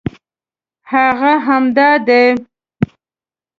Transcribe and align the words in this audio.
هغه 0.91 1.33
همدا 1.47 1.91
دی. 2.07 2.25